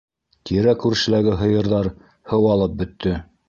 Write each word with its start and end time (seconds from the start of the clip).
Тирә-күршеләге 0.49 1.37
һыйырҙар 1.43 1.93
һыуалып 2.33 2.77
бөттө. 2.83 3.19